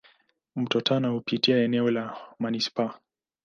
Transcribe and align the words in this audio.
Mto 0.55 0.81
Tana 0.81 1.07
hupitia 1.09 1.57
eneo 1.57 1.91
la 1.91 2.17
manispaa. 2.39 2.93